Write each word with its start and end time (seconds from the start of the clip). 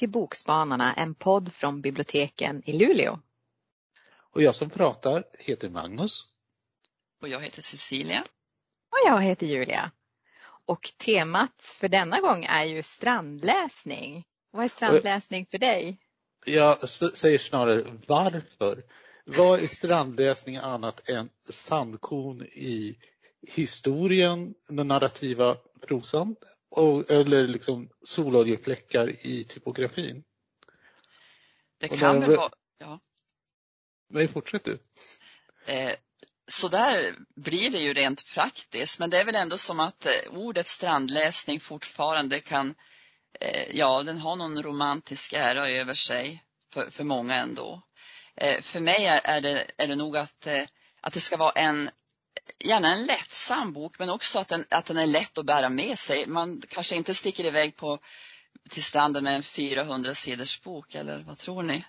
till 0.00 0.10
Bokspanarna, 0.10 0.94
en 0.94 1.14
podd 1.14 1.54
från 1.54 1.80
biblioteken 1.80 2.62
i 2.64 2.72
Luleå. 2.72 3.20
Och 4.32 4.42
jag 4.42 4.54
som 4.54 4.70
pratar 4.70 5.24
heter 5.38 5.70
Magnus. 5.70 6.24
Och 7.22 7.28
jag 7.28 7.40
heter 7.40 7.62
Cecilia. 7.62 8.20
Och 8.90 8.98
jag 9.06 9.22
heter 9.22 9.46
Julia. 9.46 9.90
Och 10.66 10.92
temat 10.96 11.62
för 11.62 11.88
denna 11.88 12.20
gång 12.20 12.44
är 12.44 12.64
ju 12.64 12.82
strandläsning. 12.82 14.24
Vad 14.50 14.64
är 14.64 14.68
strandläsning 14.68 15.46
för 15.46 15.58
dig? 15.58 15.98
Jag 16.46 16.88
säger 16.88 17.38
snarare 17.38 17.84
varför. 18.06 18.82
Vad 19.24 19.60
är 19.60 19.68
strandläsning 19.68 20.56
annat 20.56 21.08
än 21.08 21.28
sandkorn 21.48 22.42
i 22.42 22.98
historien, 23.48 24.54
den 24.68 24.88
narrativa 24.88 25.56
prosan 25.80 26.36
och, 26.70 27.10
eller 27.10 27.48
liksom 27.48 27.88
sololjefläckar 28.02 29.26
i 29.26 29.44
typografin? 29.44 30.24
Det 31.78 31.88
kan 31.88 32.20
väl 32.20 32.36
vara, 32.36 32.50
ja. 32.78 33.00
Nej, 34.10 34.28
fortsätt 34.28 34.64
du. 34.64 34.78
Eh, 35.66 35.92
så 36.46 36.68
där 36.68 37.14
blir 37.36 37.70
det 37.70 37.78
ju 37.78 37.94
rent 37.94 38.26
praktiskt, 38.26 38.98
men 38.98 39.10
det 39.10 39.18
är 39.18 39.24
väl 39.24 39.34
ändå 39.34 39.58
som 39.58 39.80
att 39.80 40.06
eh, 40.06 40.12
ordet 40.30 40.66
strandläsning 40.66 41.60
fortfarande 41.60 42.40
kan, 42.40 42.74
eh, 43.40 43.76
ja, 43.76 44.02
den 44.02 44.18
har 44.18 44.36
någon 44.36 44.62
romantisk 44.62 45.32
ära 45.32 45.68
över 45.68 45.94
sig 45.94 46.44
för, 46.72 46.90
för 46.90 47.04
många 47.04 47.34
ändå. 47.34 47.82
Eh, 48.36 48.60
för 48.60 48.80
mig 48.80 49.06
är, 49.06 49.20
är, 49.24 49.40
det, 49.40 49.66
är 49.76 49.86
det 49.86 49.96
nog 49.96 50.16
att, 50.16 50.46
att 51.00 51.12
det 51.12 51.20
ska 51.20 51.36
vara 51.36 51.52
en, 51.52 51.90
gärna 52.64 52.92
en 52.92 53.04
lättsam 53.04 53.72
bok, 53.72 53.98
men 53.98 54.10
också 54.10 54.38
att 54.38 54.48
den, 54.48 54.64
att 54.70 54.86
den 54.86 54.96
är 54.96 55.06
lätt 55.06 55.38
att 55.38 55.46
bära 55.46 55.68
med 55.68 55.98
sig. 55.98 56.24
Man 56.26 56.62
kanske 56.68 56.96
inte 56.96 57.14
sticker 57.14 57.44
iväg 57.44 57.76
på, 57.76 57.98
till 58.70 58.82
stranden 58.82 59.24
med 59.24 59.36
en 59.36 59.42
400 59.42 60.14
sidors 60.14 60.62
bok, 60.62 60.94
eller 60.94 61.18
vad 61.18 61.38
tror 61.38 61.62
ni? 61.62 61.84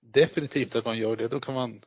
Definitivt 0.00 0.76
att 0.76 0.84
man 0.84 0.98
gör 0.98 1.16
det. 1.16 1.28
Då 1.28 1.40
kan 1.40 1.54
man 1.54 1.80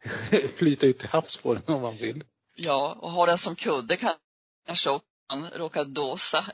flyta 0.56 0.86
ut 0.86 0.98
till 0.98 1.08
havs 1.08 1.36
på 1.36 1.54
den 1.54 1.74
om 1.74 1.82
man 1.82 1.96
vill. 1.96 2.24
Ja, 2.56 2.98
och 3.00 3.10
ha 3.10 3.26
den 3.26 3.38
som 3.38 3.56
kudde 3.56 3.96
kanske 3.96 4.90
också 4.90 5.00
man 5.28 5.50
råkar 5.50 5.84
dåsa 5.84 6.44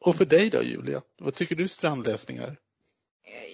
Och 0.00 0.16
för 0.16 0.24
dig 0.24 0.50
då 0.50 0.62
Julia, 0.62 1.02
vad 1.18 1.34
tycker 1.34 1.56
du 1.56 1.68
strandläsningar? 1.68 2.56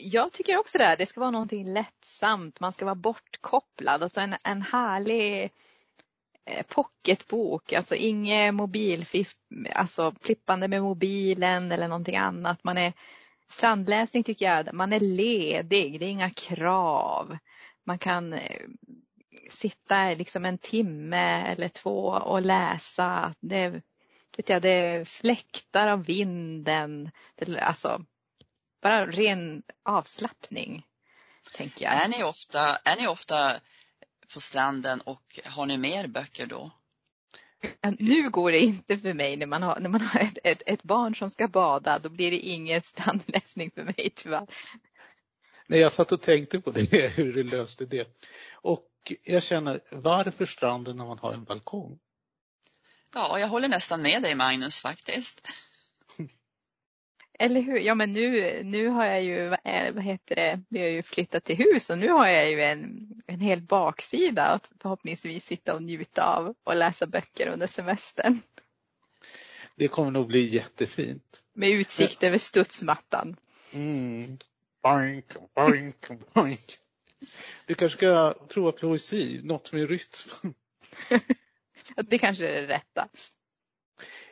Jag 0.00 0.32
tycker 0.32 0.56
också 0.56 0.78
det. 0.78 0.96
Det 0.98 1.06
ska 1.06 1.20
vara 1.20 1.30
någonting 1.30 1.72
lättsamt. 1.72 2.60
Man 2.60 2.72
ska 2.72 2.84
vara 2.84 2.94
bortkopplad. 2.94 4.02
Alltså 4.02 4.20
en, 4.20 4.34
en 4.44 4.62
härlig 4.62 5.50
Eh, 6.48 6.62
pocketbok. 6.62 7.72
Alltså 7.72 7.94
inget 7.94 8.54
mobilfiff, 8.54 9.32
alltså 9.74 10.14
flippande 10.20 10.68
med 10.68 10.82
mobilen 10.82 11.72
eller 11.72 11.88
någonting 11.88 12.16
annat. 12.16 12.64
Man 12.64 12.78
är, 12.78 12.92
strandläsning 13.50 14.24
tycker 14.24 14.46
jag, 14.46 14.74
man 14.74 14.92
är 14.92 15.00
ledig. 15.00 16.00
Det 16.00 16.06
är 16.06 16.10
inga 16.10 16.30
krav. 16.30 17.38
Man 17.86 17.98
kan 17.98 18.32
eh, 18.32 18.66
sitta 19.50 20.10
liksom 20.10 20.44
en 20.44 20.58
timme 20.58 21.42
eller 21.46 21.68
två 21.68 22.04
och 22.06 22.42
läsa. 22.42 23.34
Det, 23.40 23.82
vet 24.36 24.48
jag, 24.48 24.62
det 24.62 24.68
är 24.68 25.04
fläktar 25.04 25.88
av 25.88 26.04
vinden. 26.04 27.10
Det, 27.34 27.60
alltså, 27.60 28.04
bara 28.82 29.06
ren 29.06 29.62
avslappning. 29.82 30.84
Tänker 31.54 31.84
jag. 31.84 32.04
Är 32.04 32.08
ni 32.08 32.24
ofta, 32.24 32.76
är 32.76 33.00
ni 33.00 33.08
ofta 33.08 33.60
på 34.34 34.40
stranden 34.40 35.00
och 35.00 35.40
har 35.44 35.66
ni 35.66 35.78
mer 35.78 36.06
böcker 36.06 36.46
då? 36.46 36.70
Nu 37.98 38.30
går 38.30 38.52
det 38.52 38.58
inte 38.58 38.98
för 38.98 39.14
mig 39.14 39.36
när 39.36 39.46
man 39.46 39.62
har, 39.62 39.80
när 39.80 39.90
man 39.90 40.00
har 40.00 40.20
ett, 40.20 40.38
ett, 40.44 40.62
ett 40.66 40.82
barn 40.82 41.16
som 41.16 41.30
ska 41.30 41.48
bada. 41.48 41.98
Då 41.98 42.08
blir 42.08 42.30
det 42.30 42.38
ingen 42.38 42.82
strandläsning 42.82 43.70
för 43.70 43.82
mig 43.82 44.12
tyvärr. 44.14 44.46
Nej, 45.66 45.80
jag 45.80 45.92
satt 45.92 46.12
och 46.12 46.22
tänkte 46.22 46.60
på 46.60 46.70
det, 46.70 47.08
hur 47.16 47.32
du 47.32 47.42
löste 47.42 47.84
det. 47.84 48.16
Och 48.52 48.88
jag 49.24 49.42
känner, 49.42 49.80
varför 49.90 50.46
stranden 50.46 50.96
när 50.96 51.04
man 51.04 51.18
har 51.18 51.32
en 51.32 51.44
balkong? 51.44 51.98
Ja, 53.14 53.38
jag 53.38 53.48
håller 53.48 53.68
nästan 53.68 54.02
med 54.02 54.22
dig 54.22 54.34
Magnus 54.34 54.80
faktiskt. 54.80 55.48
Eller 57.38 57.60
hur? 57.60 57.78
Ja 57.78 57.94
men 57.94 58.12
nu, 58.12 58.60
nu 58.64 58.88
har 58.88 59.04
jag 59.04 59.22
ju, 59.22 59.48
vad 59.92 60.02
heter 60.02 60.34
det, 60.34 60.62
vi 60.68 60.80
har 60.80 60.88
ju 60.88 61.02
flyttat 61.02 61.44
till 61.44 61.56
hus 61.56 61.90
och 61.90 61.98
nu 61.98 62.08
har 62.08 62.28
jag 62.28 62.50
ju 62.50 62.62
en, 62.62 63.08
en 63.26 63.40
hel 63.40 63.60
baksida 63.60 64.42
att 64.42 64.70
förhoppningsvis 64.80 65.44
sitta 65.44 65.74
och 65.74 65.82
njuta 65.82 66.22
av 66.22 66.54
och 66.64 66.76
läsa 66.76 67.06
böcker 67.06 67.48
under 67.48 67.66
semestern. 67.66 68.40
Det 69.76 69.88
kommer 69.88 70.10
nog 70.10 70.26
bli 70.26 70.40
jättefint. 70.40 71.42
Med 71.54 71.70
utsikt 71.70 72.22
över 72.22 72.38
studsmattan. 72.38 73.36
Mm. 73.72 74.38
Boink, 74.82 75.24
boink, 75.54 76.08
boink. 76.34 76.78
Du 77.66 77.74
kanske 77.74 77.98
ska 77.98 78.34
prova 78.48 78.72
poesi, 78.72 79.40
något 79.44 79.72
med 79.72 79.88
rytm. 79.90 80.54
det 81.96 82.18
kanske 82.18 82.48
är 82.48 82.62
det 82.62 82.68
rätta. 82.68 83.08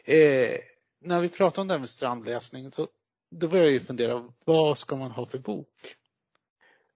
Eh, 0.04 0.58
när 1.06 1.20
vi 1.20 1.28
pratar 1.28 1.62
om 1.62 1.68
det 1.68 1.74
här 1.74 1.78
med 1.78 1.90
strandläsning, 1.90 2.70
då, 2.76 2.88
då 3.30 3.48
börjar 3.48 3.64
jag 3.64 3.72
ju 3.72 3.80
fundera, 3.80 4.32
vad 4.44 4.78
ska 4.78 4.96
man 4.96 5.10
ha 5.10 5.26
för 5.26 5.38
bok? 5.38 5.96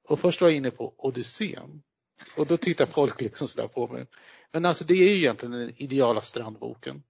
Och 0.09 0.21
först 0.21 0.41
var 0.41 0.49
jag 0.49 0.57
inne 0.57 0.71
på 0.71 0.95
Odysseen. 0.97 1.83
Och 2.37 2.47
då 2.47 2.57
tittar 2.57 2.87
folk 2.87 3.21
liksom 3.21 3.49
sådär 3.49 3.69
på 3.69 3.87
mig. 3.87 4.07
Men 4.53 4.65
alltså 4.65 4.85
det 4.85 4.95
är 4.95 5.09
ju 5.09 5.17
egentligen 5.17 5.53
den 5.53 5.73
ideala 5.77 6.21
strandboken. 6.21 7.03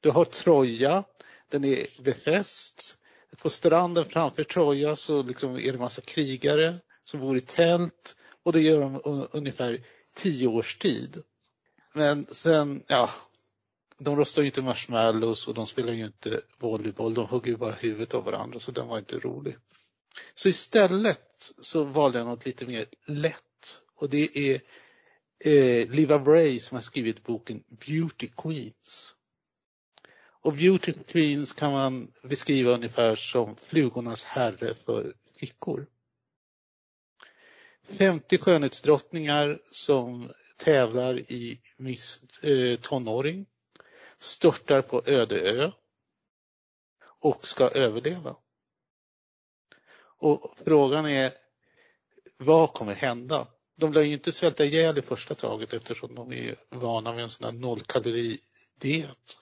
Du 0.00 0.10
har 0.10 0.24
Troja, 0.24 1.04
den 1.48 1.64
är 1.64 2.02
befäst. 2.02 2.96
På 3.38 3.48
stranden 3.48 4.04
framför 4.04 4.44
Troja 4.44 4.96
så 4.96 5.22
liksom 5.22 5.56
är 5.56 5.72
det 5.72 5.78
massa 5.78 6.00
krigare 6.00 6.74
som 7.04 7.20
bor 7.20 7.36
i 7.36 7.40
tält 7.40 8.16
och 8.42 8.52
det 8.52 8.60
gör 8.60 8.80
de 8.80 9.28
ungefär 9.32 9.84
tio 10.14 10.46
års 10.46 10.78
tid. 10.78 11.22
Men 11.92 12.26
sen, 12.30 12.84
ja, 12.86 13.10
de 13.98 14.16
rostar 14.16 14.42
ju 14.42 14.48
inte 14.48 14.62
marshmallows 14.62 15.48
och 15.48 15.54
de 15.54 15.66
spelar 15.66 15.92
ju 15.92 16.04
inte 16.04 16.40
volleyboll. 16.58 17.14
De 17.14 17.26
hugger 17.26 17.50
ju 17.50 17.56
bara 17.56 17.72
huvudet 17.72 18.14
av 18.14 18.24
varandra 18.24 18.58
så 18.58 18.70
den 18.70 18.88
var 18.88 18.98
inte 18.98 19.18
rolig. 19.18 19.56
Så 20.34 20.48
istället 20.48 21.52
så 21.60 21.84
valde 21.84 22.18
jag 22.18 22.26
något 22.26 22.46
lite 22.46 22.66
mer 22.66 22.86
lätt 23.06 23.80
och 23.94 24.10
det 24.10 24.38
är 24.38 24.60
eh, 25.38 25.90
Liva 25.90 26.18
Bray 26.18 26.60
som 26.60 26.74
har 26.74 26.82
skrivit 26.82 27.24
boken 27.24 27.64
Beauty 27.86 28.28
Queens. 28.36 29.14
Och 30.40 30.54
Beauty 30.54 30.92
Queens 30.92 31.52
kan 31.52 31.72
man 31.72 32.12
beskriva 32.22 32.70
ungefär 32.70 33.16
som 33.16 33.56
flugornas 33.56 34.24
herre 34.24 34.74
för 34.74 35.14
flickor. 35.38 35.86
50 37.82 38.38
skönhetsdrottningar 38.38 39.60
som 39.70 40.30
tävlar 40.56 41.18
i 41.18 41.60
Miss 41.76 42.20
eh, 42.42 42.80
tonåring 42.80 43.46
störtar 44.18 44.82
på 44.82 45.02
öde 45.06 45.40
ö 45.40 45.70
och 47.20 47.46
ska 47.46 47.68
överleva. 47.68 48.36
Och 50.20 50.54
frågan 50.64 51.06
är, 51.06 51.32
vad 52.36 52.72
kommer 52.72 52.94
hända? 52.94 53.46
De 53.76 53.92
lär 53.92 54.02
ju 54.02 54.12
inte 54.12 54.32
svälta 54.32 54.64
ihjäl 54.64 54.98
i 54.98 55.02
första 55.02 55.34
taget 55.34 55.72
eftersom 55.72 56.14
de 56.14 56.32
är 56.32 56.56
vana 56.68 57.12
vid 57.12 57.24
en 57.24 57.30
sån 57.30 57.44
här 57.44 57.52
nollkaloridiet. 57.52 59.38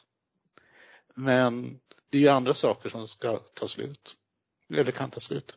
Men 1.15 1.81
det 2.10 2.19
är 2.19 2.22
ju 2.22 2.28
andra 2.28 2.54
saker 2.54 2.88
som 2.88 3.09
ska 3.09 3.36
ta 3.36 3.69
slut. 3.69 4.16
Eller 4.75 4.92
kan 4.92 5.10
ta 5.10 5.20
slut. 5.20 5.56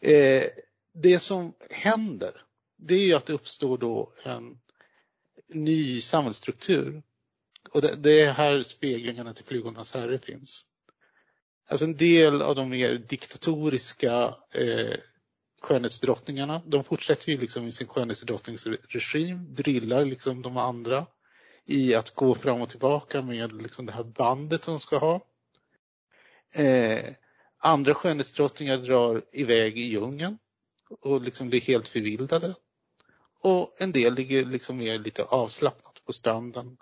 Eh, 0.00 0.44
det 0.92 1.18
som 1.18 1.54
händer, 1.70 2.42
det 2.76 2.94
är 2.94 3.04
ju 3.04 3.14
att 3.14 3.26
det 3.26 3.32
uppstår 3.32 3.78
då 3.78 4.12
en 4.24 4.60
ny 5.46 6.00
samhällsstruktur 6.00 7.02
och 7.70 7.82
det, 7.82 7.96
det 7.96 8.20
är 8.20 8.32
här 8.32 8.62
speglingarna 8.62 9.34
till 9.34 9.44
Flugornas 9.44 9.92
herre 9.92 10.18
finns. 10.18 10.64
Alltså 11.70 11.84
en 11.84 11.96
del 11.96 12.42
av 12.42 12.54
de 12.54 12.68
mer 12.70 12.94
diktatoriska 12.94 14.34
eh, 14.54 14.96
skönhetsdrottningarna, 15.60 16.62
de 16.66 16.84
fortsätter 16.84 17.32
ju 17.32 17.38
liksom 17.38 17.66
i 17.66 17.72
sin 17.72 17.86
skönhetsdrottningsregim, 17.86 19.54
drillar 19.54 20.04
liksom 20.04 20.42
de 20.42 20.56
andra 20.56 21.06
i 21.64 21.94
att 21.94 22.14
gå 22.14 22.34
fram 22.34 22.60
och 22.60 22.68
tillbaka 22.68 23.22
med 23.22 23.62
liksom 23.62 23.86
det 23.86 23.92
här 23.92 24.04
bandet 24.04 24.62
de 24.62 24.80
ska 24.80 24.98
ha. 24.98 25.20
Eh, 26.54 27.04
andra 27.58 27.94
skönhetsdrottningar 27.94 28.76
drar 28.76 29.24
iväg 29.32 29.78
i 29.78 29.82
djungeln 29.82 30.38
och 31.00 31.22
liksom 31.22 31.48
blir 31.48 31.60
helt 31.60 31.88
förvildade. 31.88 32.54
Och 33.40 33.76
en 33.78 33.92
del 33.92 34.14
ligger 34.14 34.44
liksom 34.44 34.76
mer 34.76 34.98
lite 34.98 35.22
avslappnat 35.22 36.04
på 36.04 36.12
stranden 36.12 36.76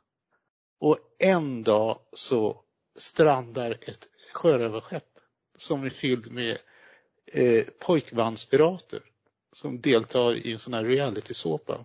och 0.78 0.98
en 1.18 1.62
dag 1.62 1.98
så 2.12 2.62
strandar 2.96 3.78
ett 3.80 4.08
sjörövarskepp 4.32 5.08
som 5.56 5.84
är 5.84 5.90
fylld 5.90 6.32
med 6.32 6.58
eh, 7.26 7.64
pojkbandspirater 7.78 9.02
som 9.52 9.80
deltar 9.80 10.34
i 10.34 10.52
en 10.52 10.58
sån 10.58 10.74
här 10.74 10.84
reality-såpa. 10.84 11.84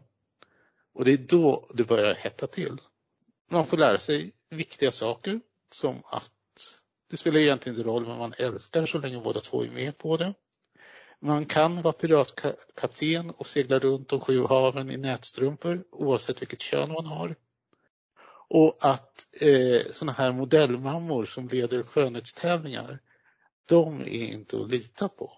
Och 0.94 1.06
det 1.06 1.12
är 1.12 1.18
då 1.18 1.70
det 1.74 1.84
börjar 1.84 2.14
hetta 2.14 2.48
till. 2.48 2.78
Man 3.50 3.68
får 3.68 3.78
lära 3.78 4.00
sig 4.00 4.32
viktiga 4.50 4.92
saker 4.92 5.40
som 5.72 6.04
att 6.06 6.32
Det 7.10 7.18
spelar 7.18 7.40
egentligen 7.40 7.78
inte 7.78 7.90
roll 7.90 8.06
vad 8.06 8.18
man 8.18 8.34
älskar 8.38 8.86
så 8.86 8.98
länge 8.98 9.20
båda 9.20 9.40
två 9.40 9.64
är 9.64 9.70
med 9.70 9.98
på 9.98 10.18
det. 10.18 10.34
Man 11.20 11.46
kan 11.46 11.82
vara 11.82 11.94
piratkapten 11.94 13.30
och 13.30 13.48
segla 13.48 13.80
runt 13.80 14.10
de 14.10 14.20
sju 14.20 14.44
haven 14.44 14.92
i 14.92 14.98
nätstrumpor 14.98 15.84
oavsett 15.92 16.42
vilket 16.42 16.62
kön 16.62 16.92
man 16.92 17.06
har. 17.06 17.36
Och 18.54 18.78
att 18.82 19.28
eh, 19.32 19.92
sådana 19.92 20.12
här 20.12 20.32
modellmammor 20.32 21.26
som 21.26 21.48
leder 21.48 21.84
skönhetstävlingar, 21.84 23.00
de 23.66 24.02
är 24.02 24.28
inte 24.34 24.58
att 24.58 24.70
lita 24.70 25.10
på. 25.10 25.34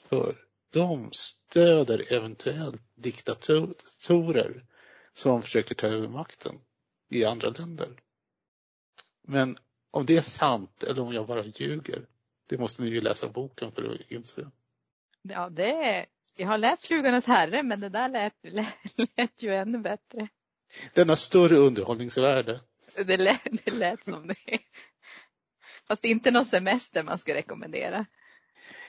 För 0.00 0.36
de 0.72 1.12
stöder 1.12 2.12
eventuellt 2.12 2.82
diktatorer 2.94 4.64
som 5.14 5.42
försöker 5.42 5.74
ta 5.74 5.86
över 5.86 6.08
makten 6.08 6.60
i 7.10 7.24
andra 7.24 7.48
länder. 7.48 7.88
Men 9.22 9.58
om 9.90 10.06
det 10.06 10.16
är 10.16 10.22
sant 10.22 10.82
eller 10.82 11.02
om 11.02 11.14
jag 11.14 11.26
bara 11.26 11.44
ljuger, 11.44 12.06
det 12.46 12.58
måste 12.58 12.82
ni 12.82 12.88
ju 12.88 13.00
läsa 13.00 13.28
boken 13.28 13.72
för 13.72 13.84
att 13.84 14.10
inse. 14.10 14.50
Ja, 15.22 15.48
det 15.50 15.72
är, 15.72 16.06
jag 16.36 16.46
har 16.46 16.58
läst 16.58 16.84
Flugornas 16.84 17.26
herre 17.26 17.62
men 17.62 17.80
det 17.80 17.88
där 17.88 18.08
lät, 18.08 18.34
lät, 18.42 18.74
lät 19.16 19.42
ju 19.42 19.54
ännu 19.54 19.78
bättre. 19.78 20.28
Den 20.94 21.08
har 21.08 21.16
större 21.16 21.56
underhållningsvärde. 21.56 22.60
Det 23.06 23.16
lät, 23.16 23.40
det 23.64 23.74
lät 23.74 24.04
som 24.04 24.26
det. 24.26 24.58
Fast 25.88 26.04
inte 26.04 26.30
någon 26.30 26.46
semester 26.46 27.02
man 27.02 27.18
ska 27.18 27.34
rekommendera. 27.34 28.06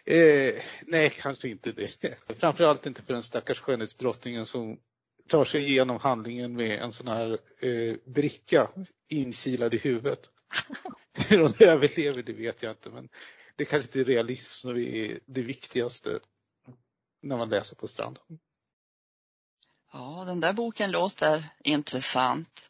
Eh, 0.05 0.53
nej, 0.81 1.09
kanske 1.09 1.49
inte 1.49 1.71
det. 1.71 2.15
Framförallt 2.39 2.85
inte 2.85 3.01
för 3.01 3.13
den 3.13 3.23
stackars 3.23 3.59
skönhetsdrottningen 3.59 4.45
som 4.45 4.79
tar 5.27 5.45
sig 5.45 5.69
igenom 5.69 5.99
handlingen 5.99 6.53
med 6.53 6.79
en 6.79 6.91
sån 6.91 7.07
här 7.07 7.39
eh, 7.59 7.95
bricka 8.05 8.69
inkilad 9.09 9.73
i 9.73 9.77
huvudet. 9.77 10.29
Hur 11.29 11.39
hon 11.39 11.53
överlever 11.59 12.23
det 12.23 12.33
vet 12.33 12.63
jag 12.63 12.71
inte 12.71 12.89
men 12.89 13.09
det 13.55 13.65
kanske 13.65 13.87
inte 13.87 13.99
är 13.99 14.15
realism 14.15 14.61
som 14.61 14.77
är 14.77 15.19
det 15.25 15.41
viktigaste 15.41 16.19
när 17.21 17.37
man 17.37 17.49
läser 17.49 17.75
på 17.75 17.87
stranden. 17.87 18.23
Ja, 19.93 20.23
den 20.27 20.39
där 20.39 20.53
boken 20.53 20.91
låter 20.91 21.45
intressant. 21.63 22.61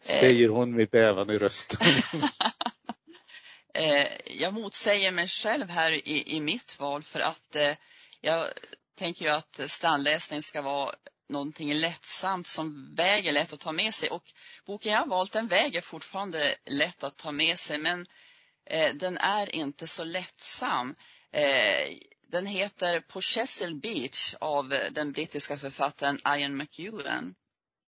Säger 0.00 0.48
hon 0.48 0.76
med 0.76 0.88
bävan 0.88 1.30
i 1.30 1.38
rösten. 1.38 1.80
Eh, 3.76 4.06
jag 4.24 4.54
motsäger 4.54 5.12
mig 5.12 5.28
själv 5.28 5.70
här 5.70 5.92
i, 5.92 6.36
i 6.36 6.40
mitt 6.40 6.80
val 6.80 7.02
för 7.02 7.20
att 7.20 7.56
eh, 7.56 7.76
jag 8.20 8.46
tänker 8.98 9.24
ju 9.24 9.30
att 9.30 9.60
strandläsning 9.66 10.42
ska 10.42 10.62
vara 10.62 10.94
någonting 11.28 11.74
lättsamt 11.74 12.46
som 12.46 12.94
väger 12.94 13.32
lätt 13.32 13.52
att 13.52 13.60
ta 13.60 13.72
med 13.72 13.94
sig 13.94 14.08
och 14.08 14.32
boken 14.66 14.92
jag 14.92 14.98
har 14.98 15.06
valt 15.06 15.32
den 15.32 15.48
väger 15.48 15.80
fortfarande 15.80 16.54
lätt 16.70 17.04
att 17.04 17.16
ta 17.16 17.32
med 17.32 17.58
sig 17.58 17.78
men 17.78 18.06
eh, 18.70 18.94
den 18.94 19.18
är 19.18 19.54
inte 19.54 19.86
så 19.86 20.04
lättsam. 20.04 20.94
Eh, 21.32 21.88
den 22.34 22.46
heter 22.46 23.00
På 23.00 23.20
Chesil 23.20 23.74
Beach 23.74 24.34
av 24.40 24.68
den 24.90 25.12
brittiska 25.12 25.58
författaren 25.58 26.18
Ian 26.38 26.56
McEwan. 26.56 27.34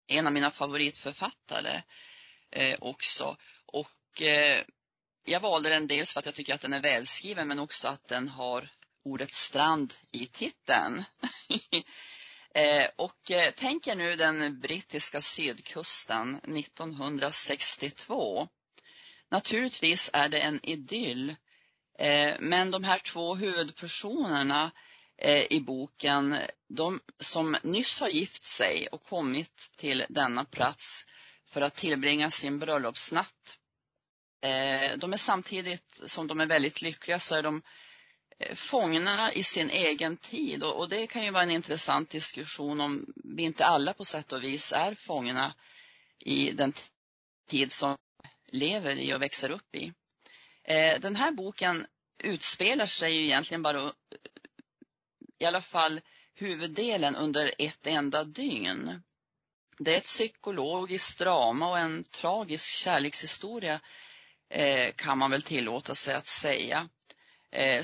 En 0.07 0.27
av 0.27 0.33
mina 0.33 0.51
favoritförfattare 0.51 1.83
eh, 2.51 2.77
också. 2.81 3.37
Och 3.65 4.21
eh, 4.21 4.63
jag 5.25 5.39
valde 5.39 5.69
den 5.69 5.87
dels 5.87 6.13
för 6.13 6.19
att 6.19 6.25
jag 6.25 6.35
tycker 6.35 6.53
att 6.53 6.61
den 6.61 6.73
är 6.73 6.81
välskriven 6.81 7.47
men 7.47 7.59
också 7.59 7.87
att 7.87 8.07
den 8.07 8.29
har 8.29 8.69
ordet 9.05 9.33
strand 9.33 9.93
i 10.11 10.25
titeln. 10.25 11.03
Eh, 12.57 12.89
och 12.95 13.31
eh, 13.31 13.53
tänk 13.55 13.87
er 13.87 13.95
nu 13.95 14.15
den 14.15 14.59
brittiska 14.59 15.21
sydkusten 15.21 16.35
1962. 16.35 18.47
Naturligtvis 19.31 20.09
är 20.13 20.29
det 20.29 20.39
en 20.39 20.65
idyll. 20.65 21.35
Eh, 21.99 22.35
men 22.39 22.71
de 22.71 22.83
här 22.83 22.99
två 22.99 23.35
huvudpersonerna 23.35 24.71
eh, 25.17 25.53
i 25.53 25.61
boken, 25.61 26.37
de 26.69 26.99
som 27.19 27.57
nyss 27.63 27.99
har 27.99 28.09
gift 28.09 28.45
sig 28.45 28.87
och 28.91 29.03
kommit 29.03 29.71
till 29.77 30.05
denna 30.09 30.45
plats 30.45 31.05
för 31.47 31.61
att 31.61 31.75
tillbringa 31.75 32.31
sin 32.31 32.59
bröllopsnatt. 32.59 33.57
Eh, 34.41 34.97
de 34.97 35.13
är 35.13 35.17
samtidigt 35.17 36.01
som 36.05 36.27
de 36.27 36.39
är 36.39 36.45
väldigt 36.45 36.81
lyckliga 36.81 37.19
så 37.19 37.35
är 37.35 37.43
de 37.43 37.61
fångna 38.53 39.33
i 39.33 39.43
sin 39.43 39.69
egen 39.69 40.17
tid 40.17 40.63
och, 40.63 40.79
och, 40.79 40.89
det 40.89 41.07
kan 41.07 41.23
ju 41.23 41.31
vara 41.31 41.43
en 41.43 41.51
intressant 41.51 42.09
diskussion 42.09 42.81
om 42.81 43.05
vi 43.15 43.43
inte 43.43 43.65
alla 43.65 43.93
på 43.93 44.05
sätt 44.05 44.31
och 44.31 44.43
vis 44.43 44.71
är 44.71 44.95
fångna 44.95 45.53
i 46.19 46.51
den 46.51 46.73
tid 47.49 47.73
som 47.73 47.97
lever 48.51 48.95
i 48.95 49.13
och 49.13 49.21
växer 49.21 49.49
upp 49.49 49.75
i. 49.75 49.93
Eh, 50.67 50.99
den 50.99 51.15
här 51.15 51.31
boken 51.31 51.85
utspelar 52.19 52.85
sig 52.85 53.13
ju 53.13 53.23
egentligen 53.23 53.63
bara 53.63 53.79
eh, 53.79 53.91
i 55.39 55.45
alla 55.45 55.61
fall 55.61 56.01
huvuddelen 56.35 57.15
under 57.15 57.51
ett 57.57 57.87
enda 57.87 58.23
dygn. 58.23 59.03
Det 59.77 59.93
är 59.93 59.97
ett 59.97 60.03
psykologiskt 60.03 61.19
drama 61.19 61.69
och 61.69 61.79
en 61.79 62.03
tragisk 62.03 62.73
kärlekshistoria 62.73 63.79
eh, 64.49 64.91
kan 64.95 65.17
man 65.17 65.31
väl 65.31 65.41
tillåta 65.41 65.95
sig 65.95 66.15
att 66.15 66.27
säga. 66.27 66.89
Eh, 67.51 67.83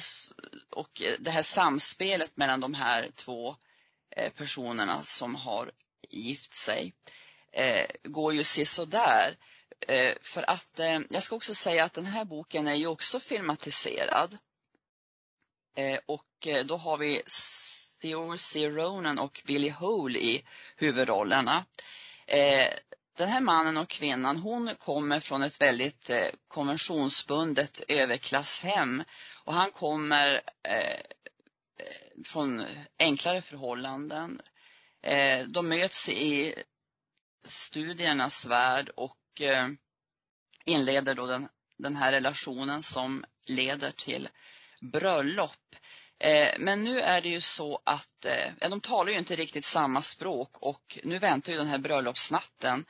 och 0.69 1.01
det 1.19 1.31
här 1.31 1.43
samspelet 1.43 2.37
mellan 2.37 2.59
de 2.59 2.73
här 2.73 3.11
två 3.15 3.55
eh, 4.15 4.31
personerna 4.31 5.03
som 5.03 5.35
har 5.35 5.71
gift 6.09 6.53
sig 6.53 6.93
eh, 7.53 7.85
går 8.03 8.33
ju 8.33 8.43
sådär. 8.43 9.37
Eh, 9.87 10.13
för 10.21 10.49
att 10.49 10.79
eh, 10.79 10.99
jag 11.09 11.23
ska 11.23 11.35
också 11.35 11.55
säga 11.55 11.83
att 11.83 11.93
den 11.93 12.05
här 12.05 12.25
boken 12.25 12.67
är 12.67 12.75
ju 12.75 12.87
också 12.87 13.19
filmatiserad. 13.19 14.37
Eh, 15.75 15.99
och 16.05 16.47
då 16.65 16.77
har 16.77 16.97
vi 16.97 17.21
Saoirse 17.25 18.69
Ronan 18.69 19.19
och 19.19 19.41
Billy 19.45 19.69
Hole 19.69 20.19
i 20.19 20.43
huvudrollerna. 20.75 21.65
Den 23.17 23.29
här 23.29 23.41
mannen 23.41 23.77
och 23.77 23.89
kvinnan, 23.89 24.37
hon 24.37 24.75
kommer 24.77 25.19
från 25.19 25.43
ett 25.43 25.61
väldigt 25.61 26.09
konventionsbundet 26.47 27.81
överklasshem 27.87 29.03
och 29.43 29.53
han 29.53 29.71
kommer 29.71 30.41
eh, 30.63 30.99
från 32.25 32.65
enklare 32.99 33.41
förhållanden. 33.41 34.41
Eh, 35.03 35.45
de 35.47 35.69
möts 35.69 36.09
i 36.09 36.55
studiernas 37.43 38.45
värld 38.45 38.89
och 38.95 39.17
och 39.31 39.41
eh, 39.41 39.67
inleder 40.65 41.15
då 41.15 41.25
den, 41.25 41.47
den 41.77 41.95
här 41.95 42.11
relationen 42.11 42.83
som 42.83 43.25
leder 43.47 43.91
till 43.91 44.29
bröllop. 44.81 45.75
Eh, 46.19 46.49
men 46.59 46.83
nu 46.83 46.99
är 46.99 47.21
det 47.21 47.29
ju 47.29 47.41
så 47.41 47.79
att 47.83 48.25
eh, 48.25 48.69
de 48.69 48.81
talar 48.81 49.11
ju 49.11 49.17
inte 49.17 49.35
riktigt 49.35 49.65
samma 49.65 50.01
språk 50.01 50.57
och 50.57 50.99
nu 51.03 51.19
väntar 51.19 51.51
ju 51.51 51.57
den 51.57 51.67
här 51.67 51.77
bröllopsnatten. 51.77 52.85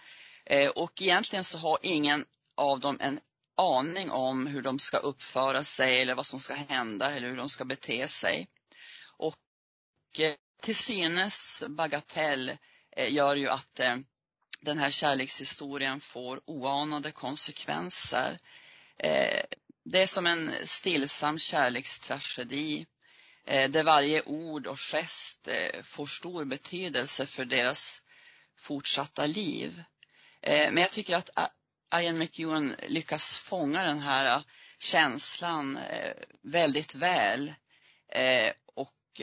Och 0.75 1.01
egentligen 1.01 1.43
så 1.43 1.57
har 1.57 1.77
ingen 1.81 2.25
av 2.55 2.79
dem 2.79 2.97
en 3.01 3.19
aning 3.57 4.11
om 4.11 4.47
hur 4.47 4.61
de 4.61 4.79
ska 4.79 4.97
uppföra 4.97 5.63
sig 5.63 6.01
eller 6.01 6.15
vad 6.15 6.25
som 6.25 6.39
ska 6.39 6.53
hända 6.53 7.11
eller 7.11 7.29
hur 7.29 7.37
de 7.37 7.49
ska 7.49 7.65
bete 7.65 8.07
sig. 8.07 8.47
Och 9.17 9.35
till 10.61 10.75
synes 10.75 11.63
bagatell 11.67 12.57
gör 12.97 13.35
ju 13.35 13.49
att 13.49 13.79
eh, 13.79 13.97
den 14.61 14.77
här 14.77 14.89
kärlekshistorien 14.89 16.01
får 16.01 16.41
oanade 16.45 17.11
konsekvenser. 17.11 18.37
Eh, 18.97 19.43
det 19.85 20.03
är 20.03 20.07
som 20.07 20.27
en 20.27 20.51
stillsam 20.63 21.39
kärlekstragedi 21.39 22.85
eh, 23.45 23.69
där 23.69 23.83
varje 23.83 24.21
ord 24.21 24.67
och 24.67 24.79
gest 24.79 25.47
eh, 25.47 25.81
får 25.83 26.05
stor 26.05 26.45
betydelse 26.45 27.25
för 27.25 27.45
deras 27.45 28.01
fortsatta 28.57 29.25
liv. 29.25 29.83
Men 30.43 30.77
jag 30.77 30.91
tycker 30.91 31.15
att 31.15 31.29
Ian 31.95 32.17
McEwan 32.17 32.75
lyckas 32.87 33.37
fånga 33.37 33.83
den 33.83 33.99
här 33.99 34.43
känslan 34.79 35.79
väldigt 36.43 36.95
väl. 36.95 37.53
Och 38.75 39.21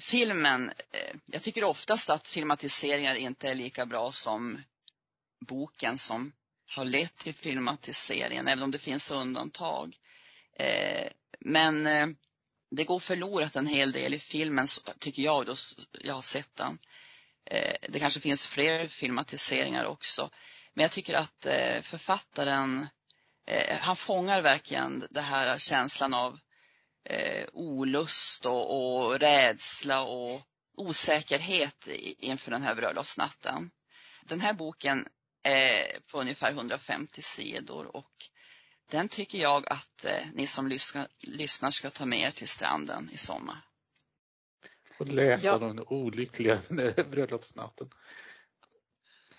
filmen, 0.00 0.72
eh, 0.92 1.16
jag 1.26 1.42
tycker 1.42 1.64
oftast 1.64 2.10
att 2.10 2.28
filmatiseringar 2.28 3.14
inte 3.14 3.50
är 3.50 3.54
lika 3.54 3.86
bra 3.86 4.12
som 4.12 4.62
boken 5.46 5.98
som 5.98 6.32
har 6.66 6.84
lett 6.84 7.16
till 7.16 7.34
filmatiseringen, 7.34 8.48
även 8.48 8.64
om 8.64 8.70
det 8.70 8.78
finns 8.78 9.10
undantag. 9.10 9.96
Eh, 10.58 11.08
men 11.40 11.86
eh, 11.86 12.06
det 12.70 12.84
går 12.84 13.00
förlorat 13.00 13.56
en 13.56 13.66
hel 13.66 13.92
del 13.92 14.14
i 14.14 14.18
filmen, 14.18 14.66
tycker 14.98 15.22
jag, 15.22 15.46
då 15.46 15.54
jag 16.00 16.14
har 16.14 16.22
sett 16.22 16.56
den. 16.56 16.78
Det 17.88 17.98
kanske 17.98 18.20
finns 18.20 18.46
fler 18.46 18.88
filmatiseringar 18.88 19.84
också. 19.84 20.30
Men 20.74 20.82
jag 20.82 20.90
tycker 20.90 21.14
att 21.14 21.46
författaren, 21.82 22.88
han 23.80 23.96
fångar 23.96 24.42
verkligen 24.42 25.06
det 25.10 25.20
här 25.20 25.58
känslan 25.58 26.14
av 26.14 26.38
eh, 27.08 27.44
olust 27.52 28.46
och, 28.46 29.04
och 29.04 29.18
rädsla 29.20 30.02
och 30.02 30.40
osäkerhet 30.76 31.88
inför 32.18 32.50
den 32.50 32.62
här 32.62 32.74
bröllopsnatten. 32.74 33.70
Den 34.22 34.40
här 34.40 34.52
boken 34.52 35.06
är 35.42 36.00
på 36.12 36.20
ungefär 36.20 36.50
150 36.52 37.22
sidor 37.22 37.96
och 37.96 38.12
den 38.90 39.08
tycker 39.08 39.38
jag 39.38 39.68
att 39.68 40.04
eh, 40.04 40.26
ni 40.34 40.46
som 40.46 40.68
lyssnar, 40.68 41.06
lyssnar 41.20 41.70
ska 41.70 41.90
ta 41.90 42.06
med 42.06 42.20
er 42.20 42.30
till 42.30 42.48
stranden 42.48 43.10
i 43.12 43.16
sommar. 43.16 43.64
Och 44.98 45.06
läsa 45.06 45.46
Ja. 45.46 45.58
den 45.58 45.80
olyckliga 45.80 46.60
bröllopsnatten. 47.10 47.90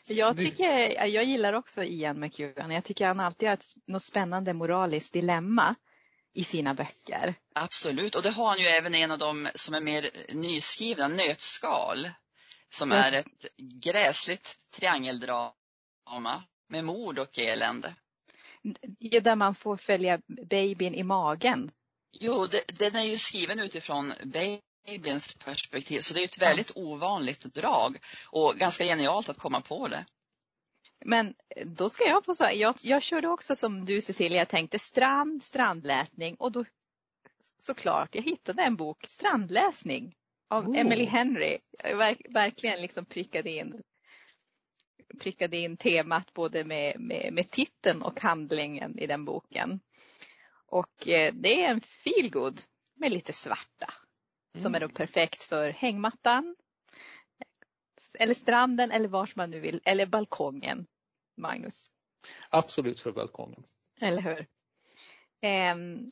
Jag, 0.07 0.37
tycker, 0.37 1.05
jag 1.05 1.23
gillar 1.23 1.53
också 1.53 1.83
Ian 1.83 2.19
McEwan. 2.19 2.71
Jag 2.71 2.83
tycker 2.83 3.05
han 3.07 3.19
alltid 3.19 3.49
har 3.49 3.53
ett, 3.53 3.65
något 3.87 4.03
spännande 4.03 4.53
moraliskt 4.53 5.13
dilemma 5.13 5.75
i 6.33 6.43
sina 6.43 6.73
böcker. 6.73 7.35
Absolut, 7.55 8.15
och 8.15 8.23
det 8.23 8.29
har 8.29 8.47
han 8.47 8.59
ju 8.59 8.65
även 8.65 8.95
en 8.95 9.11
av 9.11 9.17
de 9.17 9.49
som 9.55 9.73
är 9.73 9.81
mer 9.81 10.09
nyskrivna, 10.33 11.07
Nötskal, 11.07 12.09
som 12.69 12.91
Ja. 12.91 12.97
är 12.97 13.11
ett 13.11 13.45
gräsligt 13.57 14.57
triangeldrama 14.71 15.53
med 16.69 16.85
mord 16.85 17.19
och 17.19 17.39
elände. 17.39 17.95
Där 19.21 19.35
man 19.35 19.55
får 19.55 19.77
följa 19.77 20.19
babyn 20.49 20.95
i 20.95 21.03
magen. 21.03 21.71
Jo, 22.19 22.47
det, 22.47 22.63
den 22.67 22.95
är 22.95 23.03
ju 23.03 23.17
skriven 23.17 23.59
utifrån 23.59 24.13
babyns 24.23 25.35
perspektiv, 25.35 26.01
så 26.01 26.13
det 26.13 26.21
är 26.21 26.25
ett 26.25 26.41
väldigt 26.41 26.71
ovanligt 26.75 27.53
drag 27.53 27.97
och 28.25 28.55
ganska 28.55 28.83
genialt 28.83 29.29
att 29.29 29.37
komma 29.37 29.61
på 29.61 29.87
det. 29.87 30.05
Men 31.05 31.33
då 31.65 31.89
ska 31.89 32.03
jag 32.03 32.25
få 32.25 32.33
säga, 32.33 32.53
jag, 32.53 32.75
jag 32.81 33.01
körde 33.01 33.27
också 33.27 33.55
som 33.55 33.85
du 33.85 34.01
Cecilia 34.01 34.45
tänkte 34.45 34.79
strand, 34.79 35.43
strandläsning 35.43 36.35
och 36.35 36.51
då 36.51 36.65
såklart, 37.57 38.15
jag 38.15 38.21
hittade 38.21 38.63
en 38.63 38.75
bok, 38.75 39.05
Strandläsning 39.07 40.15
av 40.49 40.67
Oh. 40.67 40.79
Emily 40.79 41.05
Henry. 41.05 41.57
Jag 41.83 41.97
verk, 41.97 42.21
verkligen 42.29 42.81
liksom 42.81 43.05
prickade 43.05 43.49
in, 43.49 43.81
prickade 45.19 45.57
in 45.57 45.77
temat 45.77 46.33
både 46.33 46.65
med, 46.65 46.99
med, 46.99 47.33
med 47.33 47.51
titeln 47.51 48.01
och 48.01 48.19
handlingen 48.19 48.99
i 48.99 49.07
den 49.07 49.25
boken. 49.25 49.79
Och 50.65 51.07
eh, 51.07 51.33
det 51.33 51.63
är 51.63 51.69
en 51.69 51.81
feelgood 51.81 52.61
med 52.95 53.11
lite 53.11 53.33
svarta 53.33 53.93
som 54.57 54.75
är 54.75 54.79
då 54.79 54.89
perfekt 54.89 55.43
för 55.43 55.69
hängmattan 55.69 56.55
eller 58.13 58.33
stranden 58.33 58.91
eller 58.91 59.07
vart 59.07 59.35
man 59.35 59.49
nu 59.49 59.59
vill, 59.59 59.81
eller 59.83 60.05
balkongen, 60.05 60.85
Magnus. 61.37 61.91
Absolut 62.49 62.99
för 62.99 63.11
balkongen. 63.11 63.63
Eller 64.01 64.21
hur? 64.21 64.47
Ehm, 65.41 66.11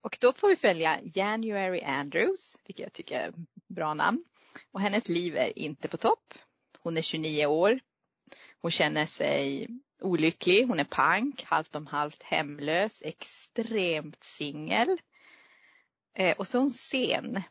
och 0.00 0.18
då 0.20 0.32
får 0.32 0.48
vi 0.48 0.56
följa 0.56 1.00
January 1.02 1.80
Andrews, 1.80 2.56
vilket 2.64 2.84
jag 2.84 2.92
tycker 2.92 3.20
är 3.20 3.28
ett 3.28 3.34
bra 3.68 3.94
namn. 3.94 4.24
Och 4.70 4.80
hennes 4.80 5.08
liv 5.08 5.36
är 5.36 5.58
inte 5.58 5.88
på 5.88 5.96
topp. 5.96 6.34
Hon 6.78 6.96
är 6.96 7.02
29 7.02 7.46
år. 7.46 7.80
Hon 8.60 8.70
känner 8.70 9.06
sig 9.06 9.68
olycklig. 10.02 10.66
Hon 10.66 10.80
är 10.80 10.84
pank, 10.84 11.44
halvt 11.44 11.76
om 11.76 11.86
halvt 11.86 12.22
hemlös, 12.22 13.02
extremt 13.02 14.24
singel. 14.24 14.98
Eh, 16.18 16.36
och 16.36 16.46
så 16.46 16.58
är 16.58 16.60
hon 16.60 16.70
sen 16.70 17.42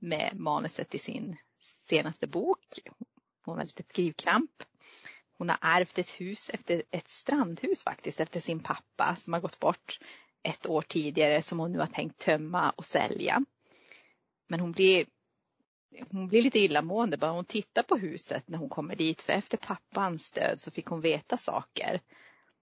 med 0.00 0.32
manuset 0.34 0.90
till 0.90 1.00
sin 1.00 1.36
senaste 1.88 2.26
bok. 2.26 2.66
Hon 3.44 3.58
har 3.58 3.64
lite 3.64 3.82
skrivkramp. 3.82 4.62
Hon 5.38 5.48
har 5.48 5.58
ärvt 5.60 5.98
ett 5.98 6.10
hus 6.10 6.50
efter 6.50 6.82
ett 6.90 7.08
strandhus 7.08 7.84
faktiskt 7.84 8.20
efter 8.20 8.40
sin 8.40 8.60
pappa 8.60 9.16
som 9.16 9.32
har 9.32 9.40
gått 9.40 9.60
bort 9.60 9.98
ett 10.42 10.66
år 10.66 10.82
tidigare 10.82 11.42
som 11.42 11.58
hon 11.58 11.72
nu 11.72 11.78
har 11.78 11.86
tänkt 11.86 12.18
tömma 12.18 12.70
och 12.70 12.86
sälja. 12.86 13.44
Men 14.48 14.60
hon 14.60 14.72
blir, 14.72 15.06
hon 16.10 16.28
blir 16.28 16.42
lite 16.42 16.58
illamående 16.58 17.16
bara 17.16 17.30
hon 17.30 17.44
tittar 17.44 17.82
på 17.82 17.96
huset 17.96 18.48
när 18.48 18.58
hon 18.58 18.68
kommer 18.68 18.96
dit 18.96 19.22
för 19.22 19.32
efter 19.32 19.56
pappans 19.56 20.30
död 20.30 20.60
så 20.60 20.70
fick 20.70 20.86
hon 20.86 21.00
veta 21.00 21.36
saker 21.36 22.00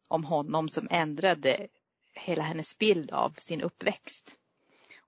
om 0.08 0.24
honom 0.24 0.68
som 0.68 0.88
ändrade 0.90 1.68
hela 2.14 2.42
hennes 2.42 2.78
bild 2.78 3.10
av 3.10 3.34
sin 3.38 3.62
uppväxt. 3.62 4.36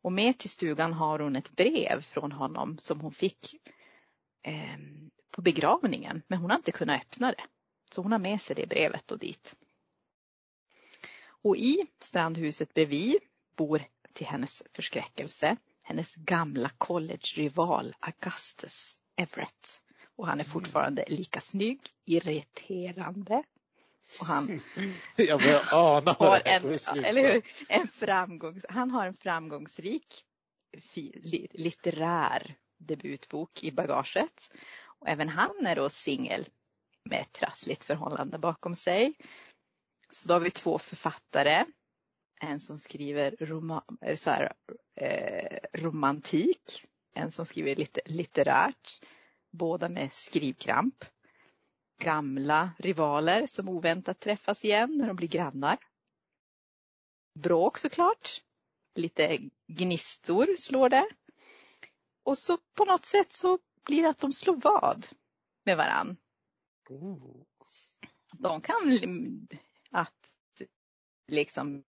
Och 0.03 0.13
med 0.13 0.39
till 0.39 0.51
stugan 0.51 0.93
har 0.93 1.19
hon 1.19 1.37
ett 1.37 1.57
brev 1.57 2.01
från 2.01 2.33
honom 2.33 2.79
som 2.79 3.01
hon 3.01 3.13
fick 3.13 3.55
eh, 4.43 4.79
på 5.35 5.43
begravningen 5.43 6.23
men 6.27 6.39
hon 6.39 6.51
har 6.51 6.57
inte 6.57 6.73
kunnat 6.73 7.03
öppna 7.03 7.33
det. 7.33 7.45
Så 7.91 8.03
hon 8.03 8.13
har 8.13 8.19
med 8.19 8.41
sig 8.41 8.57
det 8.57 8.67
brevet 8.67 9.13
och 9.13 9.19
dit. 9.19 9.57
Och 11.27 11.57
i 11.57 11.87
strandhuset 12.01 12.75
bredvid 12.75 13.17
bor 13.57 13.85
till 14.13 14.27
hennes 14.27 14.63
förskräckelse 14.73 15.57
hennes 15.83 16.15
gamla 16.15 16.71
college-rival 16.79 17.95
Augustus 18.01 18.99
Everett. 19.17 19.83
Och 20.17 20.27
han 20.27 20.41
är 20.41 20.45
fortfarande 20.45 21.05
lika 21.09 21.41
snygg, 21.41 21.81
irriterande. 22.05 23.43
Och 24.21 24.27
han 24.27 24.61
Jag 25.17 25.41
börjar 25.41 25.65
ana 25.73 26.13
har 26.13 26.43
en, 26.45 26.65
eller 27.05 27.33
hur, 27.33 27.43
en 27.69 27.89
framgångs, 27.89 28.67
han 28.69 28.91
har 28.91 29.07
en 29.07 29.17
framgångsrik 29.17 30.25
litterär 31.53 32.57
debutbok 32.79 33.65
i 33.65 33.73
bagaget. 33.73 34.51
Och 35.05 35.11
även 35.11 35.29
han 35.29 35.67
är 35.67 35.77
då 35.77 35.91
singel 35.91 36.49
med 37.05 37.21
ett 37.21 37.33
trassligt 37.33 37.85
förhållande 37.85 38.39
bakom 38.39 38.75
sig. 38.75 39.15
Så 40.11 40.29
då 40.29 40.35
har 40.35 40.41
vi 40.41 40.51
två 40.51 40.79
författare. 40.79 41.65
En 42.41 42.61
som 42.61 42.79
skriver 42.79 43.37
roma, 43.41 43.85
eh, 44.01 44.17
så 44.17 44.31
här, 44.31 44.53
eh, 45.01 45.59
romantik. 45.73 46.85
En 47.15 47.33
som 47.33 47.47
skriver 47.47 47.75
lite 47.75 48.01
litterärt. 48.07 49.01
Båda 49.51 49.89
med 49.89 50.13
skrivkramp. 50.13 51.05
Gamla 52.03 52.71
rivaler 52.79 53.47
som 53.47 53.69
oväntat 53.69 54.21
träffas 54.21 54.65
igen 54.65 54.99
när 54.99 55.07
de 55.07 55.17
blir 55.17 55.29
grannar. 55.29 55.79
Bråk 57.39 57.79
såklart. 57.79 58.43
Lite 58.95 59.39
gnistor 59.67 60.57
slår 60.59 60.89
det. 60.89 61.09
Och 62.23 62.39
så 62.39 62.59
på 62.77 62.85
något 62.85 63.05
sätt 63.05 63.33
så 63.33 63.59
blir 63.85 64.07
att 64.07 64.19
de 64.19 64.33
slår 64.33 64.57
vad 64.57 65.07
med 65.65 65.77
varann. 65.77 66.17
Oh. 66.89 67.43
De 68.33 68.61
kan 68.61 68.99
att 69.91 70.33
liksom 71.29 71.85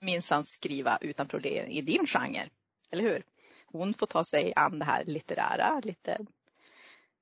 minsann 0.00 0.44
skriva 0.44 0.98
utan 1.00 1.28
problem 1.28 1.66
i 1.66 1.80
din 1.80 2.06
genre. 2.06 2.50
Eller 2.90 3.02
hur? 3.02 3.24
Hon 3.66 3.94
får 3.94 4.06
ta 4.06 4.24
sig 4.24 4.52
an 4.56 4.78
det 4.78 4.84
här 4.84 5.04
litterära, 5.04 5.80
lite 5.84 6.26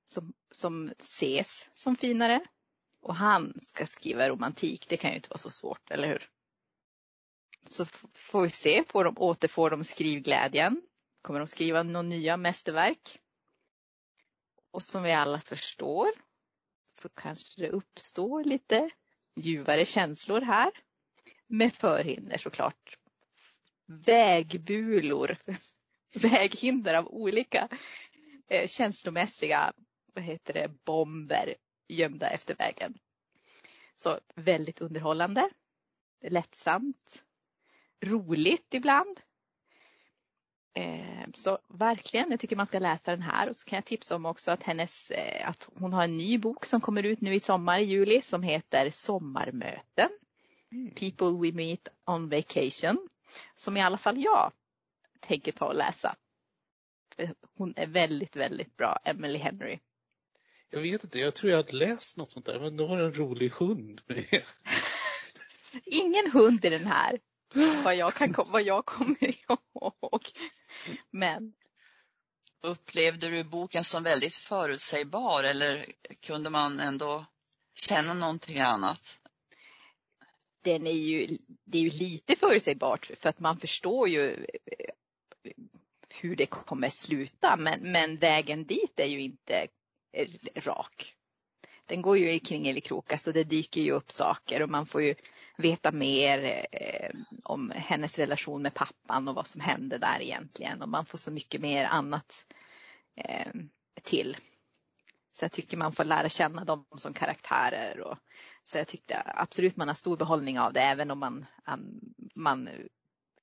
som, 0.06 0.32
som 0.50 0.92
ses 0.99 1.70
som 1.75 1.97
finare. 1.97 2.40
Och 3.00 3.14
han 3.14 3.54
ska 3.61 3.87
skriva 3.87 4.28
romantik, 4.28 4.88
det 4.88 4.97
kan 4.97 5.11
ju 5.11 5.16
inte 5.16 5.30
vara 5.30 5.38
så 5.38 5.50
svårt, 5.50 5.90
eller 5.90 6.08
hur? 6.08 6.28
Så 7.70 7.87
får 8.12 8.42
vi 8.42 8.50
se, 8.50 8.85
får 8.88 9.04
de, 9.04 9.18
återfår 9.18 9.70
de 9.70 9.85
skrivglädjen? 9.85 10.82
Kommer 11.23 11.38
de 11.38 11.49
skriva 11.49 11.82
några 11.82 12.02
nya 12.02 12.37
mästerverk? 12.37 13.20
Och 14.78 14.82
som 14.82 15.02
vi 15.02 15.12
alla 15.12 15.40
förstår 15.40 16.08
så 16.87 17.08
kanske 17.08 17.61
det 17.61 17.70
uppstår 17.70 18.44
lite 18.44 18.90
ljuvare 19.37 19.85
känslor 19.85 20.40
här. 20.40 20.70
Med 21.47 21.75
förhinder 21.75 22.38
såklart. 22.38 22.99
Vägbulor. 23.87 25.37
Väghinder 26.23 26.94
av 26.94 27.08
olika 27.08 27.68
eh, 28.49 28.68
känslomässiga 28.68 29.73
vad 30.14 30.25
heter 30.25 30.54
det, 30.54 30.68
bomber 30.85 31.54
gömda 31.88 32.30
efter 32.30 32.54
vägen. 32.54 32.99
Så 33.94 34.20
väldigt 34.35 34.80
underhållande. 34.80 35.50
Lättsamt. 36.23 37.23
Roligt 38.00 38.75
ibland. 38.75 39.20
Eh, 40.78 41.26
så 41.35 41.58
verkligen, 41.68 42.30
jag 42.30 42.40
tycker 42.40 42.56
man 42.56 42.66
ska 42.66 42.78
läsa 42.78 43.11
den 43.11 43.23
här 43.23 43.49
och 43.49 43.56
så 43.56 43.64
kan 43.64 43.76
jag 43.76 43.85
tipsa 43.85 44.16
om 44.16 44.26
också 44.26 44.50
att 44.50 44.62
hennes, 44.62 45.11
eh, 45.11 45.49
att 45.49 45.68
hon 45.75 45.92
har 45.92 46.04
en 46.04 46.16
ny 46.16 46.38
bok 46.38 46.64
som 46.64 46.80
kommer 46.80 47.02
ut 47.02 47.20
nu 47.20 47.35
i 47.35 47.40
sommar 47.40 47.78
i 47.78 47.85
juli 47.85 48.23
som 48.23 48.42
heter 48.42 48.90
Sommarmöten. 48.90 50.08
People 50.94 51.30
we 51.40 51.52
meet 51.52 51.88
on 52.06 52.28
vacation. 52.28 53.08
Som 53.56 53.76
i 53.76 53.80
alla 53.80 53.99
fall 53.99 54.25
jag 54.25 54.52
tänker 55.20 55.52
ta 55.52 55.66
och 55.66 55.75
läsa. 55.75 56.16
För 57.16 57.35
Hon 57.56 57.75
är 57.76 57.87
väldigt, 57.87 58.37
väldigt 58.37 58.76
bra, 58.76 58.99
Emily 59.04 59.38
Henry. 59.38 59.78
Jag 60.70 60.80
vet 60.80 61.04
inte, 61.04 61.18
jag 61.18 61.35
tror 61.35 61.50
jag 61.50 61.56
hade 61.56 61.76
läst 61.76 62.16
något 62.16 62.32
sånt 62.32 62.47
där, 62.47 62.61
men 62.61 62.76
då 62.76 62.87
var 62.87 62.99
det 62.99 63.04
en 63.04 63.14
rolig 63.14 63.50
hund 63.50 64.00
med. 64.06 64.42
Ingen 65.85 66.30
hund 66.30 66.64
i 66.64 66.70
den 66.70 66.87
här. 66.87 67.18
Vad 67.85 67.97
jag, 67.97 68.14
kan, 68.14 68.35
vad 68.52 68.62
jag 68.62 68.87
kommer 68.87 69.25
ihåg. 69.25 70.23
Men 71.11 71.52
Upplevde 72.61 73.28
du 73.28 73.45
boken 73.45 73.85
som 73.85 74.02
väldigt 74.02 74.35
förutsägbar 74.35 75.45
eller 75.45 75.85
kunde 76.21 76.50
man 76.50 76.80
ändå 76.80 77.26
känna 77.75 78.14
någonting 78.14 78.61
annat? 78.61 79.18
den 80.62 80.87
är 80.87 80.92
ju, 80.92 81.38
det 81.64 81.78
är 81.78 81.83
ju 81.83 81.90
lite 81.90 82.37
förutsägbart 82.37 83.11
för 83.16 83.28
att 83.28 83.40
man 83.40 83.61
förstår 83.61 84.09
ju 84.09 84.33
eh, 84.33 84.90
hur 86.09 86.37
det 86.37 86.47
kommer 86.47 86.90
sluta. 86.90 87.57
Men, 87.57 87.92
men 87.92 88.16
vägen 88.16 88.64
dit 88.64 89.00
är 89.00 89.07
ju 89.07 89.21
inte 89.21 89.66
rak. 90.54 91.14
Den 91.87 92.02
går 92.02 92.18
ju 92.18 92.33
i 92.33 92.38
kringelkrokar 92.38 93.16
så 93.16 93.33
det 93.33 93.45
dyker 93.45 93.80
ju 93.80 93.92
upp 93.92 94.12
saker 94.12 94.62
och 94.62 94.71
man 94.71 94.87
får 94.87 95.02
ju 95.02 95.14
veta 95.58 95.92
mer 95.92 96.66
eh, 96.72 97.10
om 97.44 97.70
hennes 97.70 98.18
relation 98.18 98.62
med 98.62 98.74
pappan 98.74 99.28
och 99.28 99.34
vad 99.34 99.46
som 99.46 99.60
hände 99.60 99.98
där 99.98 100.20
egentligen. 100.20 100.82
Och 100.82 100.88
man 100.88 101.06
får 101.06 101.18
så 101.18 101.30
mycket 101.30 101.60
mer 101.60 101.84
annat 101.84 102.46
eh, 103.16 103.52
till. 104.02 104.36
Så 105.32 105.44
jag 105.44 105.52
tycker 105.52 105.76
man 105.76 105.92
får 105.92 106.04
lära 106.04 106.28
känna 106.28 106.64
dem 106.64 106.86
som 106.96 107.14
karaktärer. 107.14 108.00
Och, 108.00 108.18
så 108.62 108.78
jag 108.78 108.86
tyckte 108.86 109.22
absolut 109.26 109.76
man 109.76 109.88
har 109.88 109.94
stor 109.94 110.16
behållning 110.16 110.58
av 110.58 110.72
det 110.72 110.80
även 110.80 111.10
om 111.10 111.18
man, 111.18 111.46
man 112.34 112.68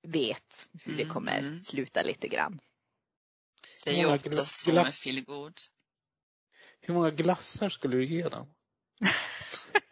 vet 0.03 0.67
hur 0.84 0.98
det 0.98 1.05
kommer 1.05 1.39
mm. 1.39 1.62
sluta 1.62 2.03
lite 2.03 2.27
grann. 2.27 2.60
Det 3.86 3.91
är 3.91 3.98
ju 3.98 4.13
ofta 4.13 4.45
så 4.45 4.74
med 4.74 4.93
feelgood. 4.93 5.60
Hur 6.81 6.93
många 6.93 7.12
glassar 7.12 7.69
skulle 7.69 7.98
du 7.98 8.05
ge 8.05 8.29
dem? 8.29 8.48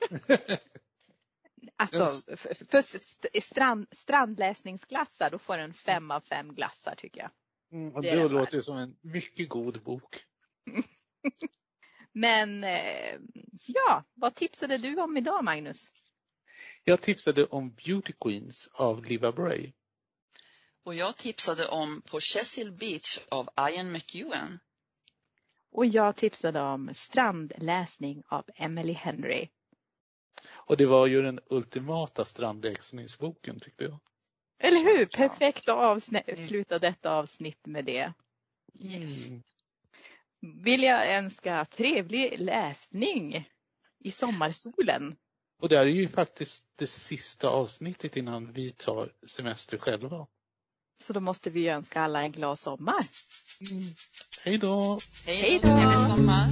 alltså 1.83 2.35
för, 2.35 2.53
för 2.53 3.39
strand, 3.39 3.87
strandläsningsglassar 3.91 5.29
då 5.29 5.37
får 5.37 5.57
den 5.57 5.73
fem 5.73 6.11
av 6.11 6.21
fem 6.21 6.55
glassar 6.55 6.95
tycker 6.95 7.21
jag. 7.21 7.31
Mm, 7.71 7.95
och 7.95 8.01
det, 8.01 8.15
det 8.15 8.27
låter 8.27 8.55
ju 8.55 8.63
som 8.63 8.77
en 8.77 8.95
mycket 9.01 9.49
god 9.49 9.83
bok. 9.83 10.25
Men 12.11 12.63
eh, 12.63 13.19
ja, 13.65 14.03
vad 14.13 14.35
tipsade 14.35 14.77
du 14.77 15.01
om 15.01 15.17
idag 15.17 15.43
Magnus? 15.43 15.91
Jag 16.83 17.01
tipsade 17.01 17.45
om 17.45 17.73
Beauty 17.73 18.13
Queens 18.19 18.69
av 18.73 19.05
Liva 19.05 19.31
Bray. 19.31 19.71
Och 20.83 20.95
jag 20.95 21.17
tipsade 21.17 21.67
om 21.67 22.01
På 22.01 22.21
Cecil 22.21 22.71
Beach 22.71 23.19
av 23.29 23.49
Ian 23.71 23.91
McEwan. 23.91 24.59
Och 25.71 25.85
jag 25.85 26.15
tipsade 26.15 26.61
om 26.61 26.89
Strandläsning 26.93 28.23
av 28.27 28.45
Emily 28.55 28.93
Henry. 28.93 29.49
Och 30.65 30.77
det 30.77 30.85
var 30.85 31.07
ju 31.07 31.21
den 31.21 31.39
ultimata 31.49 32.25
strandläsningsboken 32.25 33.59
tyckte 33.59 33.83
jag. 33.83 33.99
Eller 34.59 34.97
hur? 34.97 35.05
Perfekt 35.05 35.69
att 35.69 35.75
avsluta 35.75 36.79
detta 36.79 37.11
avsnitt 37.11 37.65
med 37.65 37.85
det. 37.85 38.13
Yes. 38.79 39.27
Mm. 39.27 39.43
Vill 40.63 40.83
jag 40.83 41.15
önska 41.15 41.65
trevlig 41.65 42.39
läsning 42.39 43.49
i 43.99 44.11
sommarsolen. 44.11 45.15
Och 45.61 45.69
det 45.69 45.77
här 45.77 45.85
är 45.85 45.89
ju 45.89 46.07
faktiskt 46.07 46.65
det 46.75 46.87
sista 46.87 47.49
avsnittet 47.49 48.17
innan 48.17 48.53
vi 48.53 48.71
tar 48.71 49.11
semester 49.27 49.77
själva. 49.77 50.27
Så 51.01 51.13
då 51.13 51.19
måste 51.19 51.49
vi 51.49 51.69
önska 51.69 52.01
alla 52.01 52.21
en 52.21 52.31
glad 52.31 52.59
sommar. 52.59 53.05
Mm. 53.71 53.83
Hej 54.45 54.57
då! 54.57 54.99
Hej 55.25 55.59
då! 55.63 55.67
Trevlig 55.67 55.99
sommar! 55.99 56.49